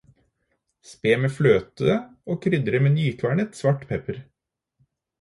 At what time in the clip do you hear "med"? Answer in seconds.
1.25-1.35, 2.87-2.95